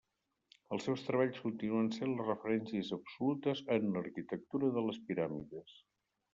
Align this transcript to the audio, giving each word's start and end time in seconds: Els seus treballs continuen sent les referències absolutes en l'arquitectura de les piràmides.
Els 0.75 0.87
seus 0.87 1.03
treballs 1.09 1.37
continuen 1.43 1.91
sent 1.97 2.15
les 2.15 2.27
referències 2.31 2.91
absolutes 2.99 3.63
en 3.79 3.87
l'arquitectura 3.95 4.73
de 4.81 4.87
les 4.91 5.03
piràmides. 5.11 5.81